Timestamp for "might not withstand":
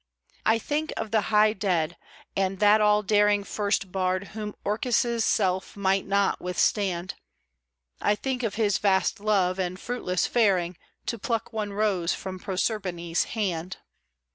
5.77-7.13